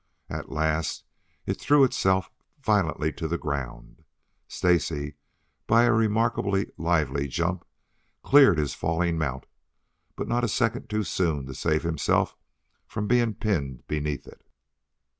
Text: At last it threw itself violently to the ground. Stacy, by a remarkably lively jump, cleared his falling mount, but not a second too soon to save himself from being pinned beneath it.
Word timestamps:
At 0.31 0.51
last 0.51 1.03
it 1.45 1.61
threw 1.61 1.83
itself 1.83 2.31
violently 2.59 3.13
to 3.13 3.27
the 3.27 3.37
ground. 3.37 4.03
Stacy, 4.47 5.13
by 5.67 5.83
a 5.83 5.93
remarkably 5.93 6.71
lively 6.75 7.27
jump, 7.27 7.63
cleared 8.23 8.57
his 8.57 8.73
falling 8.73 9.19
mount, 9.19 9.45
but 10.15 10.27
not 10.27 10.43
a 10.43 10.47
second 10.47 10.89
too 10.89 11.03
soon 11.03 11.45
to 11.45 11.53
save 11.53 11.83
himself 11.83 12.35
from 12.87 13.07
being 13.07 13.35
pinned 13.35 13.85
beneath 13.85 14.25
it. 14.25 14.43